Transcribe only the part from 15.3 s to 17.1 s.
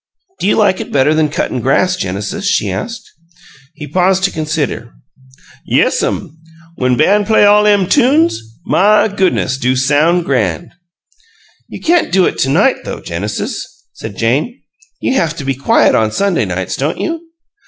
to be quiet on Sunday nights, don't